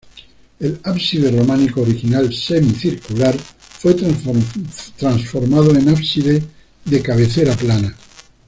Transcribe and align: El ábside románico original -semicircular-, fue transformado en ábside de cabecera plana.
El 0.59 0.81
ábside 0.85 1.29
románico 1.29 1.81
original 1.81 2.27
-semicircular-, 2.29 3.37
fue 3.59 3.93
transformado 3.93 5.75
en 5.77 5.89
ábside 5.89 6.41
de 6.85 7.01
cabecera 7.03 7.55
plana. 7.55 7.95